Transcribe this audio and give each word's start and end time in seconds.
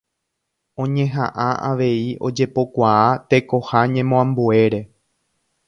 Oñehaʼã 0.85 1.47
avei 1.69 2.01
ojepokuaa 2.29 3.05
tekoha 3.29 3.79
ñemoambuére. 3.93 4.81